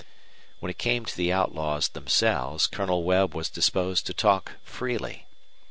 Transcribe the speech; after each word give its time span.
When 0.57 0.71
it 0.71 0.79
came 0.79 1.05
to 1.05 1.15
the 1.15 1.31
outlaws 1.31 1.89
themselves 1.89 2.65
Colonel 2.65 3.03
Webb 3.03 3.35
was 3.35 3.49
disposed 3.51 4.07
to 4.07 4.15
talk 4.15 4.53
freely. 4.63 5.27